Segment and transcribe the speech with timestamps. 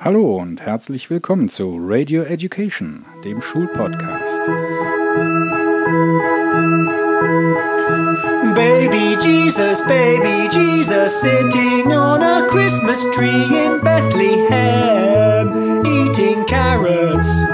[0.00, 4.46] Hallo und herzlich willkommen zu Radio Education, dem Schulpodcast.
[8.54, 15.52] Baby Jesus, baby Jesus, sitting on a Christmas tree in Bethlehem,
[15.84, 17.44] eating carrots.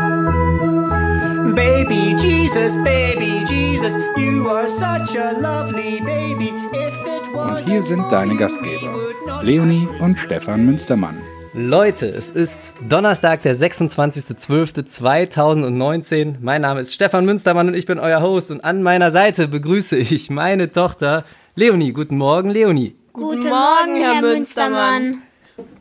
[1.55, 6.53] Baby Jesus, baby Jesus, you are such a lovely baby.
[6.75, 8.95] If it Und hier sind deine Gastgeber,
[9.41, 11.17] Leonie und Stefan Münstermann.
[11.57, 12.59] Leute, es ist
[12.89, 16.35] Donnerstag, der 26.12.2019.
[16.41, 18.51] Mein Name ist Stefan Münstermann und ich bin euer Host.
[18.51, 21.25] Und an meiner Seite begrüße ich meine Tochter
[21.55, 21.93] Leonie.
[21.93, 22.97] Guten Morgen, Leonie.
[23.13, 25.19] Guten Morgen, Herr Münstermann.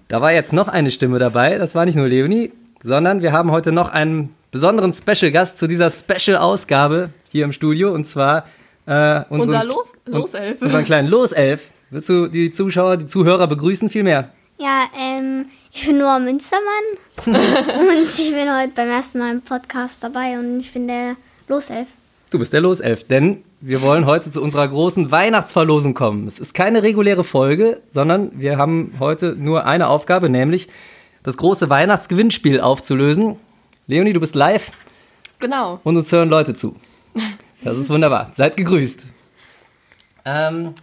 [0.09, 1.57] Da war jetzt noch eine Stimme dabei.
[1.57, 2.51] Das war nicht nur Leonie,
[2.83, 7.91] sondern wir haben heute noch einen besonderen Special-Gast zu dieser Special-Ausgabe hier im Studio.
[7.95, 8.45] Und zwar
[8.85, 10.61] äh, unseren, Unser Lo Loself.
[10.61, 11.71] unseren kleinen Loself.
[11.89, 13.89] Willst du die Zuschauer, die Zuhörer begrüßen?
[13.89, 14.29] Viel mehr.
[14.59, 16.65] Ja, ähm, ich bin Noah Münstermann
[17.25, 21.15] und ich bin heute beim ersten Mal im Podcast dabei und ich bin der
[21.47, 21.87] Loself.
[22.31, 26.27] Du bist der Loself, denn wir wollen heute zu unserer großen Weihnachtsverlosung kommen.
[26.27, 30.67] Es ist keine reguläre Folge, sondern wir haben heute nur eine Aufgabe, nämlich
[31.23, 33.37] das große Weihnachtsgewinnspiel aufzulösen.
[33.87, 34.71] Leonie, du bist live
[35.39, 35.79] Genau.
[35.83, 36.75] und uns hören Leute zu.
[37.63, 38.31] Das ist wunderbar.
[38.35, 39.01] Seid gegrüßt.
[40.25, 40.73] Ähm,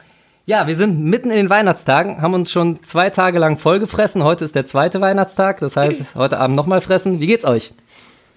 [0.51, 4.25] ja, wir sind mitten in den Weihnachtstagen, haben uns schon zwei Tage lang vollgefressen.
[4.25, 7.21] Heute ist der zweite Weihnachtstag, das heißt, heute Abend nochmal fressen.
[7.21, 7.73] Wie geht's euch?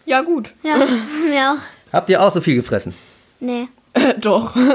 [0.05, 0.53] Ja, gut.
[0.61, 0.75] Ja,
[1.27, 1.91] mir auch.
[1.91, 2.93] Habt ihr auch so viel gefressen?
[3.39, 3.67] Nee.
[4.21, 4.55] Doch.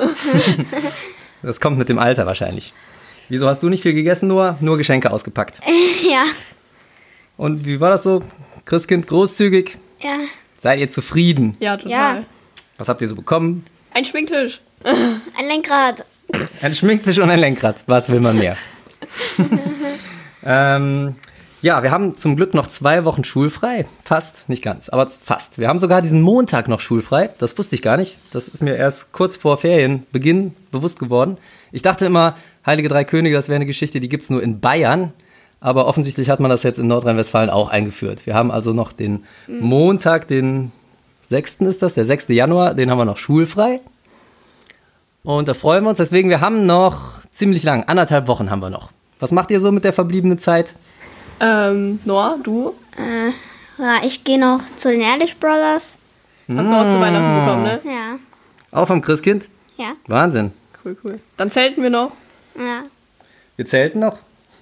[1.40, 2.74] Das kommt mit dem Alter wahrscheinlich.
[3.28, 4.58] Wieso hast du nicht viel gegessen, Noah?
[4.60, 5.60] Nur Geschenke ausgepackt.
[6.02, 6.24] Ja,
[7.36, 8.24] Und wie war das so?
[8.64, 9.78] Christkind großzügig?
[10.00, 10.16] ja.
[10.60, 11.56] Seid ihr zufrieden?
[11.60, 11.90] Ja, total.
[11.92, 12.22] Ja.
[12.76, 13.64] Was habt ihr so bekommen?
[13.94, 14.60] Ein Schminktisch.
[14.82, 16.04] Ein Lenkrad.
[16.62, 17.76] Ein Schminktisch und ein Lenkrad.
[17.86, 18.56] Was will man mehr?
[20.44, 21.14] ähm,
[21.60, 23.86] ja, wir haben zum Glück noch zwei Wochen schulfrei.
[24.04, 25.58] Fast, nicht ganz, aber fast.
[25.58, 27.30] Wir haben sogar diesen Montag noch schulfrei.
[27.38, 28.16] Das wusste ich gar nicht.
[28.32, 31.38] Das ist mir erst kurz vor Ferienbeginn bewusst geworden.
[31.72, 34.60] Ich dachte immer, Heilige Drei Könige, das wäre eine Geschichte, die gibt es nur in
[34.60, 35.12] Bayern.
[35.60, 38.26] Aber offensichtlich hat man das jetzt in Nordrhein-Westfalen auch eingeführt.
[38.26, 40.70] Wir haben also noch den Montag, den
[41.22, 41.62] 6.
[41.62, 42.28] ist das, der 6.
[42.28, 43.80] Januar, den haben wir noch schulfrei.
[45.28, 45.98] Und da freuen wir uns.
[45.98, 48.92] Deswegen, wir haben noch ziemlich lang, anderthalb Wochen haben wir noch.
[49.20, 50.68] Was macht ihr so mit der verbliebenen Zeit?
[51.38, 52.72] Ähm, Noah, du?
[52.96, 53.28] Äh,
[53.82, 55.98] ja, ich gehe noch zu den Ehrlich Brothers.
[56.48, 57.80] Hast du auch zu Weihnachten bekommen, ne?
[57.84, 58.16] Ja,
[58.72, 59.50] Auch vom Christkind?
[59.76, 60.52] ja, Wahnsinn.
[60.82, 61.20] Cool, cool.
[61.36, 62.12] Dann zelten wir noch.
[62.56, 62.84] ja.
[63.56, 64.16] Wir zelten noch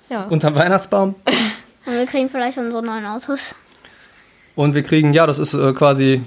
[0.08, 0.24] Ja.
[0.24, 1.14] unterm Weihnachtsbaum.
[1.86, 3.54] Und wir kriegen vielleicht unsere neuen Autos.
[4.56, 6.22] Und wir kriegen, ja, das ist äh, quasi,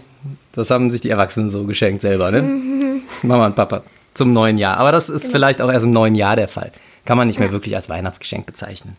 [0.53, 3.01] das haben sich die Erwachsenen so geschenkt selber, ne?
[3.23, 3.83] Mama und Papa.
[4.13, 4.77] Zum neuen Jahr.
[4.77, 6.71] Aber das ist vielleicht auch erst im neuen Jahr der Fall.
[7.05, 8.97] Kann man nicht mehr wirklich als Weihnachtsgeschenk bezeichnen.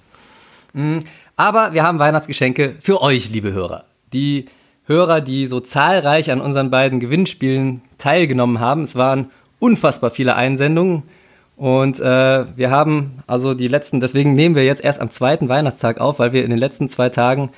[0.73, 0.99] Mm,
[1.37, 3.85] Aber wir haben Weihnachtsgeschenke für euch, liebe Hörer.
[4.13, 4.47] Die
[4.87, 8.83] Hörer, die so zahlreich an unseren beiden Gewinnspielen teilgenommen haben.
[8.83, 11.05] Es waren unfassbar viele Einsendungen.
[11.57, 16.01] Und äh, wir haben also die letzten, deswegen nehmen wir jetzt erst am zweiten Weihnachtstag
[16.01, 17.51] auf, weil wir in den letzten zwei Tagen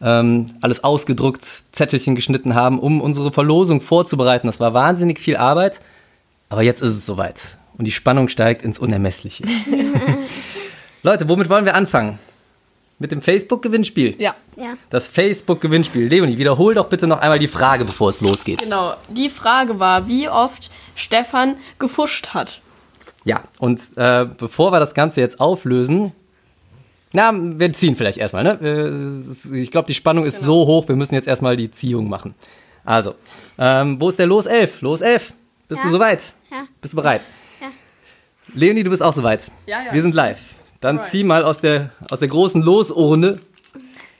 [0.00, 4.46] ähm, alles ausgedruckt, Zettelchen geschnitten haben, um unsere Verlosung vorzubereiten.
[4.46, 5.80] Das war wahnsinnig viel Arbeit,
[6.52, 7.56] aber jetzt ist es soweit.
[7.78, 9.44] Und die Spannung steigt ins Unermessliche.
[11.02, 12.18] Leute, womit wollen wir anfangen?
[12.98, 14.14] Mit dem Facebook-Gewinnspiel.
[14.20, 14.74] Ja, Ja.
[14.90, 16.06] Das Facebook-Gewinnspiel.
[16.06, 18.60] Leonie, wiederhol doch bitte noch einmal die Frage, bevor es losgeht.
[18.62, 18.94] genau.
[19.08, 22.60] Die Frage war, wie oft Stefan gefuscht hat.
[23.24, 26.12] Ja, und äh, bevor wir das Ganze jetzt auflösen,
[27.12, 29.22] na, wir ziehen vielleicht erstmal, ne?
[29.52, 32.34] Ich glaube, die Spannung ist so hoch, wir müssen jetzt erstmal die Ziehung machen.
[32.84, 33.14] Also,
[33.58, 34.80] ähm, wo ist der Los 11?
[34.80, 35.32] Los 11,
[35.68, 35.86] bist Ja.
[35.86, 36.34] du soweit?
[36.52, 36.68] Ja.
[36.82, 37.22] Bist du bereit?
[37.62, 37.70] Ja.
[38.52, 39.50] Leonie, du bist auch soweit.
[39.66, 39.92] Ja, ja.
[39.94, 40.38] Wir sind live.
[40.80, 41.10] Dann Alright.
[41.10, 43.40] zieh mal aus der, aus der großen Losurne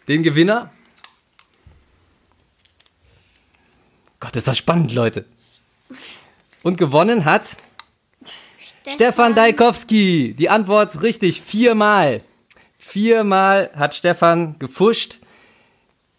[0.08, 0.70] den Gewinner.
[4.18, 5.26] Gott, ist das spannend, Leute.
[6.62, 7.56] Und gewonnen hat
[8.88, 10.34] Stefan Daikowski.
[10.38, 12.22] Die Antwort ist richtig, viermal.
[12.78, 15.18] Viermal hat Stefan gefuscht.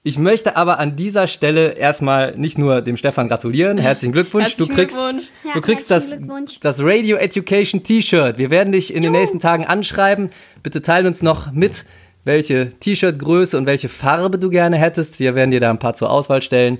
[0.06, 3.78] Ich möchte aber an dieser Stelle erstmal nicht nur dem Stefan gratulieren.
[3.78, 4.48] Herzlichen Glückwunsch.
[4.48, 5.24] Herzlichen du kriegst, Glückwunsch.
[5.46, 6.14] Ja, du kriegst das,
[6.60, 8.38] das Radio Education T-Shirt.
[8.38, 10.30] Wir werden dich in den nächsten Tagen anschreiben.
[10.62, 11.86] Bitte teil uns noch mit,
[12.26, 15.22] welche T-Shirt-Größe und welche Farbe du gerne hättest.
[15.22, 16.80] Wir werden dir da ein paar zur Auswahl stellen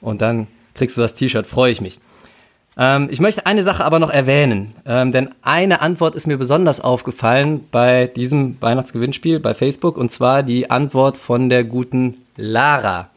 [0.00, 1.46] und dann kriegst du das T-Shirt.
[1.46, 2.00] Freue ich mich.
[2.76, 6.80] Ähm, ich möchte eine Sache aber noch erwähnen, ähm, denn eine Antwort ist mir besonders
[6.80, 13.10] aufgefallen bei diesem Weihnachtsgewinnspiel bei Facebook und zwar die Antwort von der guten Lara.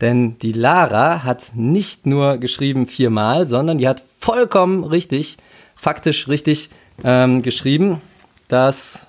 [0.00, 5.38] Denn die Lara hat nicht nur geschrieben viermal, sondern die hat vollkommen richtig,
[5.74, 6.70] faktisch richtig
[7.02, 8.00] ähm, geschrieben,
[8.48, 9.06] dass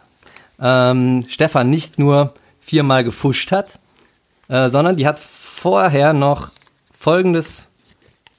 [0.59, 3.79] ähm, Stefan nicht nur viermal gefuscht hat,
[4.47, 6.51] äh, sondern die hat vorher noch
[6.97, 7.69] Folgendes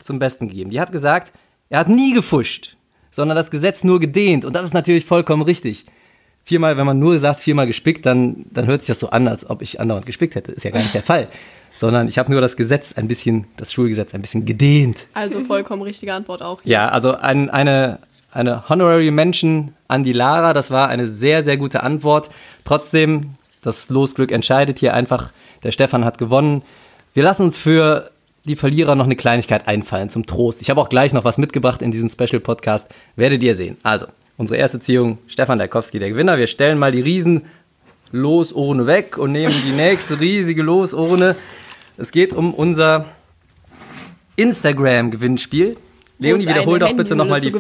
[0.07, 0.71] zum Besten gegeben.
[0.71, 1.33] Die hat gesagt,
[1.69, 2.77] er hat nie gefuscht,
[3.11, 4.45] sondern das Gesetz nur gedehnt.
[4.45, 5.87] Und das ist natürlich vollkommen richtig.
[6.43, 9.51] Viermal, wenn man nur sagt, viermal gespickt, dann, dann hört sich das so an, als
[9.51, 10.53] ob ich andauernd gespickt hätte.
[10.53, 11.29] Ist ja gar nicht der Fall.
[11.77, 15.07] Sondern ich habe nur das Gesetz ein bisschen, das Schulgesetz ein bisschen gedehnt.
[15.13, 16.63] Also vollkommen richtige Antwort auch.
[16.63, 16.73] hier.
[16.73, 17.99] Ja, also ein, eine,
[18.31, 20.53] eine Honorary Mention an die Lara.
[20.53, 22.31] Das war eine sehr, sehr gute Antwort.
[22.65, 23.33] Trotzdem,
[23.63, 25.33] das Losglück entscheidet hier einfach.
[25.65, 26.63] Der Stefan hat gewonnen.
[27.13, 28.11] Wir lassen uns für
[28.47, 30.63] die Verlierer noch eine Kleinigkeit einfallen zum Trost.
[30.63, 32.89] Ich habe auch gleich noch was mitgebracht in diesen Special Podcast.
[33.17, 33.77] Werdet ihr sehen.
[33.83, 34.07] Also,
[34.37, 36.39] unsere erste Ziehung, Stefan Derkowski, der Gewinner.
[36.39, 37.47] Wir stellen mal die riesen
[38.13, 41.35] Losurne weg und nehmen die nächste riesige Losurne.
[41.97, 43.07] Es geht um unser
[44.37, 45.77] Instagram-Gewinnspiel.
[46.19, 47.53] Leonie, wiederhol doch bitte nochmal die,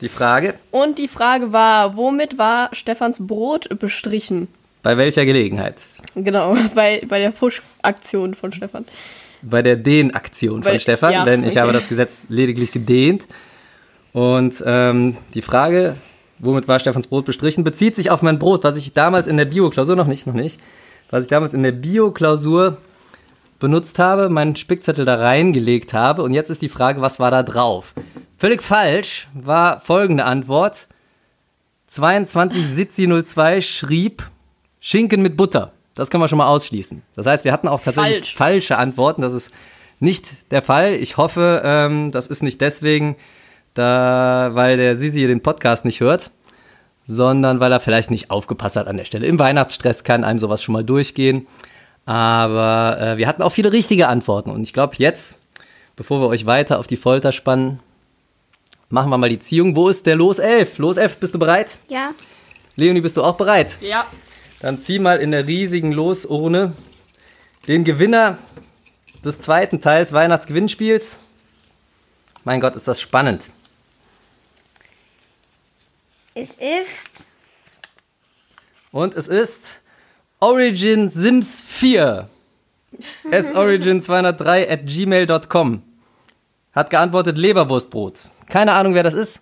[0.00, 0.54] die Frage.
[0.70, 4.48] Und die Frage war, womit war Stefans Brot bestrichen?
[4.82, 5.76] Bei welcher Gelegenheit?
[6.14, 8.84] Genau, bei, bei der Fuschaktion von Stefan.
[9.42, 11.60] Bei der Dehnaktion von Stefan, ja, denn ich okay.
[11.60, 13.26] habe das Gesetz lediglich gedehnt.
[14.12, 15.96] Und ähm, die Frage,
[16.38, 19.44] womit war Stefans Brot bestrichen, bezieht sich auf mein Brot, was ich damals in der
[19.44, 20.60] Bio-Klausur, noch nicht, noch nicht,
[21.10, 22.76] was ich damals in der Bio-Klausur
[23.60, 26.22] benutzt habe, meinen Spickzettel da reingelegt habe.
[26.22, 27.94] Und jetzt ist die Frage, was war da drauf?
[28.36, 30.88] Völlig falsch war folgende Antwort.
[31.86, 34.28] 22 Sitzi 02 schrieb
[34.80, 35.72] Schinken mit Butter.
[35.94, 37.02] Das können wir schon mal ausschließen.
[37.16, 38.34] Das heißt, wir hatten auch tatsächlich Falsch.
[38.36, 39.22] falsche Antworten.
[39.22, 39.50] Das ist
[39.98, 40.94] nicht der Fall.
[40.94, 43.16] Ich hoffe, ähm, das ist nicht deswegen,
[43.74, 46.30] da, weil der Sisi den Podcast nicht hört,
[47.06, 49.26] sondern weil er vielleicht nicht aufgepasst hat an der Stelle.
[49.26, 51.46] Im Weihnachtsstress kann einem sowas schon mal durchgehen.
[52.06, 54.50] Aber äh, wir hatten auch viele richtige Antworten.
[54.50, 55.40] Und ich glaube, jetzt,
[55.96, 57.80] bevor wir euch weiter auf die Folter spannen,
[58.88, 59.76] machen wir mal die Ziehung.
[59.76, 60.78] Wo ist der Los 11?
[60.78, 61.76] Los 11, bist du bereit?
[61.88, 62.10] Ja.
[62.76, 63.76] Leonie, bist du auch bereit?
[63.80, 64.06] Ja.
[64.60, 66.74] Dann zieh mal in der riesigen Losurne
[67.66, 68.38] den Gewinner
[69.24, 71.20] des zweiten Teils Weihnachtsgewinnspiels.
[72.44, 73.50] Mein Gott, ist das spannend.
[76.34, 77.26] Es ist.
[78.92, 79.80] Und es ist
[80.40, 82.28] Origin Sims 4.
[83.24, 85.82] sorigin203 at gmail.com.
[86.72, 88.20] Hat geantwortet Leberwurstbrot.
[88.48, 89.40] Keine Ahnung, wer das ist.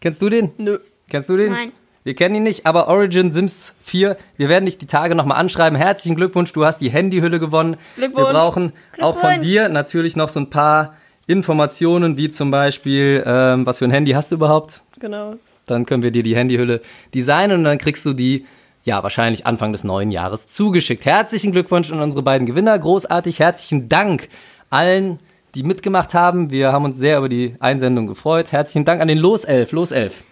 [0.00, 0.52] Kennst du den?
[0.58, 0.78] Nö.
[1.08, 1.52] Kennst du den?
[1.52, 1.72] Nein.
[2.04, 5.78] Wir kennen ihn nicht, aber Origin Sims 4, wir werden dich die Tage nochmal anschreiben.
[5.78, 7.76] Herzlichen Glückwunsch, du hast die Handyhülle gewonnen.
[7.94, 8.26] Glückwunsch.
[8.26, 9.46] Wir brauchen auch von Glückwunsch.
[9.46, 10.94] dir natürlich noch so ein paar
[11.28, 14.82] Informationen, wie zum Beispiel, ähm, was für ein Handy hast du überhaupt?
[14.98, 15.36] Genau.
[15.66, 16.80] Dann können wir dir die Handyhülle
[17.14, 18.46] designen und dann kriegst du die,
[18.84, 21.06] ja, wahrscheinlich Anfang des neuen Jahres zugeschickt.
[21.06, 22.76] Herzlichen Glückwunsch an unsere beiden Gewinner.
[22.76, 23.38] Großartig.
[23.38, 24.28] Herzlichen Dank
[24.70, 25.18] allen,
[25.54, 26.50] die mitgemacht haben.
[26.50, 28.50] Wir haben uns sehr über die Einsendung gefreut.
[28.50, 29.70] Herzlichen Dank an den Loself.
[29.70, 30.24] Loself.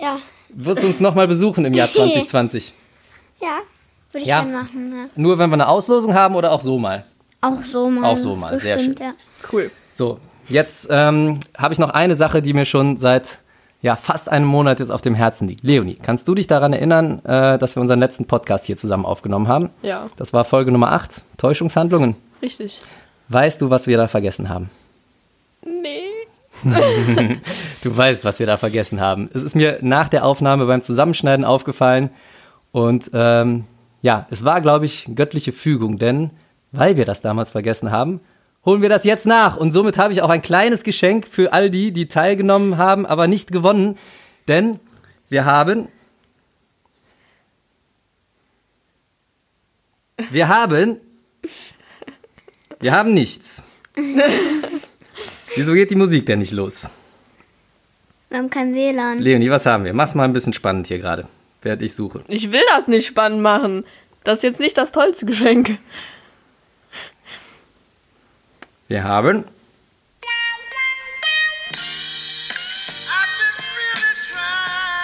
[0.00, 0.18] Ja.
[0.50, 2.72] Wirst du uns nochmal besuchen im Jahr 2020?
[3.40, 3.58] Ja.
[4.12, 4.42] Würde ich Ja.
[4.42, 4.92] gerne machen.
[4.96, 5.04] Ja.
[5.16, 7.04] Nur wenn wir eine Auslosung haben oder auch so mal?
[7.40, 8.04] Auch so mal.
[8.12, 9.08] Auch so mal, sehr Bestimmt, schön.
[9.08, 9.14] Ja.
[9.52, 9.70] Cool.
[9.92, 13.40] So, jetzt ähm, habe ich noch eine Sache, die mir schon seit
[13.82, 15.62] ja, fast einem Monat jetzt auf dem Herzen liegt.
[15.62, 19.48] Leonie, kannst du dich daran erinnern, äh, dass wir unseren letzten Podcast hier zusammen aufgenommen
[19.48, 19.70] haben?
[19.82, 20.06] Ja.
[20.16, 22.16] Das war Folge Nummer 8, Täuschungshandlungen.
[22.42, 22.80] Richtig.
[23.28, 24.70] Weißt du, was wir da vergessen haben?
[25.62, 26.05] Nee.
[27.82, 29.30] Du weißt, was wir da vergessen haben.
[29.32, 32.10] Es ist mir nach der Aufnahme beim Zusammenschneiden aufgefallen
[32.72, 33.64] und ähm,
[34.02, 36.30] ja, es war, glaube ich, göttliche Fügung, denn
[36.72, 38.20] weil wir das damals vergessen haben,
[38.64, 39.56] holen wir das jetzt nach.
[39.56, 43.28] Und somit habe ich auch ein kleines Geschenk für all die, die teilgenommen haben, aber
[43.28, 43.96] nicht gewonnen,
[44.48, 44.80] denn
[45.28, 45.88] wir haben.
[50.30, 51.00] Wir haben.
[52.80, 53.64] Wir haben nichts.
[55.56, 56.88] Wieso geht die Musik denn nicht los?
[58.28, 59.20] Wir haben kein WLAN.
[59.20, 59.94] Leonie, was haben wir?
[59.94, 61.26] Mach's mal ein bisschen spannend hier gerade,
[61.62, 62.22] während ich suche.
[62.28, 63.84] Ich will das nicht spannend machen.
[64.22, 65.78] Das ist jetzt nicht das tollste Geschenk.
[68.88, 69.44] Wir haben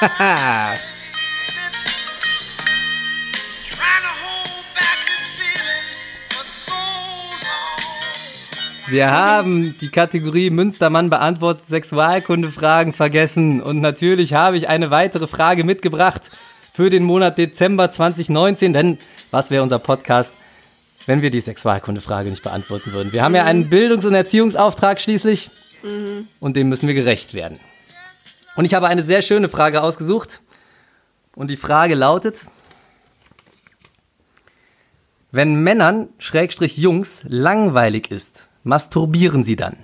[0.04, 0.88] I've
[8.92, 13.62] Wir haben die Kategorie Münstermann beantwortet Sexualkundefragen vergessen.
[13.62, 16.30] Und natürlich habe ich eine weitere Frage mitgebracht
[16.74, 18.74] für den Monat Dezember 2019.
[18.74, 18.98] Denn
[19.30, 20.34] was wäre unser Podcast,
[21.06, 23.14] wenn wir die Sexualkundefrage nicht beantworten würden?
[23.14, 25.50] Wir haben ja einen Bildungs- und Erziehungsauftrag schließlich.
[26.40, 27.58] Und dem müssen wir gerecht werden.
[28.56, 30.42] Und ich habe eine sehr schöne Frage ausgesucht.
[31.34, 32.44] Und die Frage lautet,
[35.30, 39.76] wenn Männern, Schrägstrich Jungs, langweilig ist, masturbieren sie dann?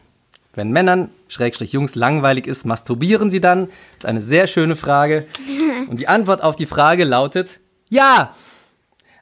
[0.54, 3.66] Wenn Männern, Schrägstrich Jungs, langweilig ist, masturbieren sie dann?
[3.66, 5.26] Das ist eine sehr schöne Frage.
[5.88, 8.34] Und die Antwort auf die Frage lautet ja.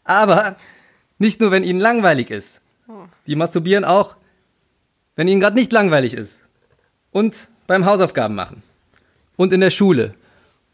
[0.05, 0.57] Aber
[1.19, 2.61] Nicht nur, wenn ihnen langweilig ist.
[3.27, 4.17] Die masturbieren auch,
[5.17, 6.43] wenn ihnen gerade nicht langweilig ist.
[7.11, 8.63] Und beim Hausaufgaben machen.
[9.37, 10.13] Und in der Schule.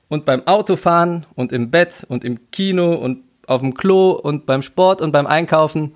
[0.08, 4.62] Und beim Autofahren und im Bett und im Kino und auf dem Klo und beim
[4.62, 5.94] Sport und beim Einkaufen.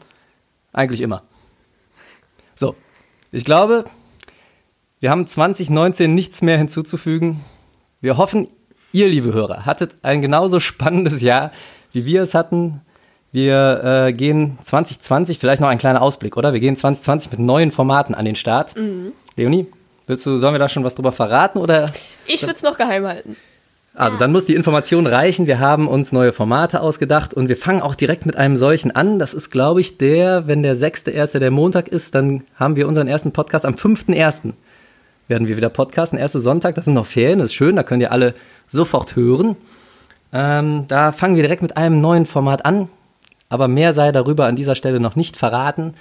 [0.73, 1.23] Eigentlich immer.
[2.57, 2.75] So,
[3.33, 3.85] ich glaube,
[4.99, 7.45] wir haben 2019 nichts mehr hinzuzufügen.
[8.01, 8.49] Wir hoffen,
[8.93, 11.53] ihr, liebe Hörer, hattet ein genauso spannendes Jahr,
[11.93, 12.81] wie wir es hatten.
[13.31, 16.55] Wir äh, gehen 2020, vielleicht noch ein kleiner Ausblick, oder?
[16.55, 18.75] Wir gehen 2020 mit neuen Formaten an den Start.
[19.37, 19.67] Leonie,
[20.07, 21.59] willst du, sollen wir da schon was drüber verraten?
[21.59, 21.91] Oder?
[22.27, 23.37] Ich würde es noch geheim halten.
[23.97, 25.47] Also dann muss die Information reichen.
[25.47, 29.19] Wir haben uns neue Formate ausgedacht und wir fangen auch direkt mit einem solchen an.
[29.19, 31.39] Das ist, glaube ich, der, wenn der 6.1.
[31.39, 34.53] der Montag ist, dann haben wir unseren ersten Podcast am 5.1.
[35.29, 36.19] werden wir wieder podcasten.
[36.19, 38.35] Erste Sonntag, das sind noch Ferien, das ist schön, da könnt ihr alle
[38.67, 39.57] sofort hören.
[40.31, 42.91] Ähm, da fangen wir direkt mit einem neuen Format an,
[43.49, 45.95] aber mehr sei darüber an dieser Stelle noch nicht verraten.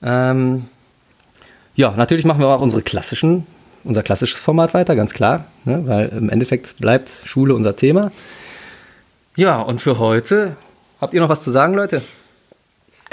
[0.00, 0.66] Ähm,
[1.74, 3.48] ja, natürlich machen wir auch unsere klassischen,
[3.86, 8.12] unser klassisches Format weiter, ganz klar, ne, weil im Endeffekt bleibt Schule unser Thema.
[9.36, 10.56] Ja, und für heute
[11.00, 12.02] habt ihr noch was zu sagen, Leute?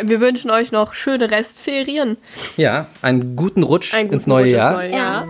[0.02, 2.18] Wir wünschen euch noch schöne Restferien.
[2.58, 4.74] Ja, einen guten Rutsch Einen guten ins neue Rutsch Jahr.
[4.74, 5.28] Neue Jahr.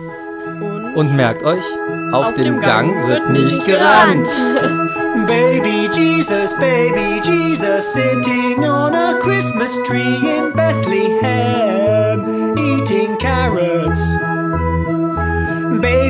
[0.94, 1.64] Und merkt euch,
[2.12, 4.28] auf, Auf dem, dem Gang, Gang wird nicht gerannt.
[5.26, 11.63] Baby Jesus, baby Jesus, sitting on a Christmas tree in Bethlehem,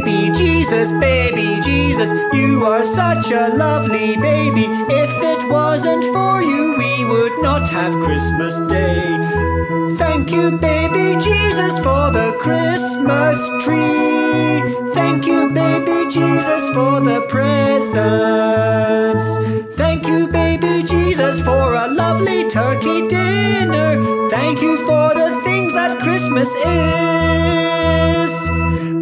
[0.05, 4.67] Baby Jesus, baby Jesus, you are such a lovely baby.
[4.69, 9.01] If it wasn't for you, we would not have Christmas Day.
[9.97, 14.61] Thank you, baby Jesus, for the Christmas tree.
[14.93, 18.05] Thank you, baby Jesus, for the presents.
[19.75, 24.29] Thank you, baby Jesus, for a lovely turkey dinner.
[24.29, 25.44] Thank you for the
[25.75, 28.33] that Christmas is.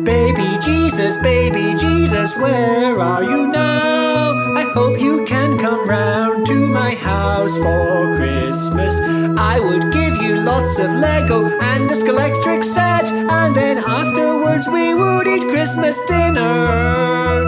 [0.05, 4.55] Baby Jesus, baby Jesus, where are you now?
[4.55, 8.99] I hope you can come round to my house for Christmas.
[9.38, 14.95] I would give you lots of Lego and a electric set, and then afterwards we
[14.95, 17.45] would eat Christmas dinner.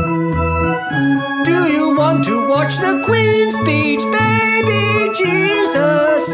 [1.45, 6.26] Do you want to watch the Queen's speech, baby Jesus?